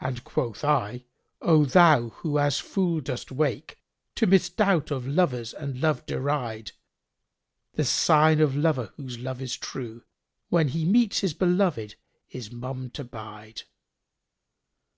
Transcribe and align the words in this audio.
And 0.00 0.22
quoth 0.22 0.64
I, 0.64 1.06
'O 1.40 1.64
thou 1.64 2.10
who 2.10 2.38
as 2.38 2.58
fool 2.58 3.00
dost 3.00 3.32
wake, 3.32 3.78
* 3.96 4.14
To 4.16 4.26
misdoubt 4.26 4.90
of 4.90 5.06
lovers 5.08 5.54
and 5.54 5.80
Love 5.80 6.04
deride; 6.04 6.72
The 7.72 7.84
sign 7.86 8.42
of 8.42 8.54
lover 8.54 8.92
whose 8.98 9.18
love 9.18 9.40
is 9.40 9.56
true 9.56 10.02
* 10.26 10.48
When 10.50 10.68
he 10.68 10.84
meets 10.84 11.20
his 11.20 11.32
belovиd 11.32 11.94
is 12.28 12.52
mum 12.52 12.90
to 12.90 13.04
bide.'" 13.04 13.62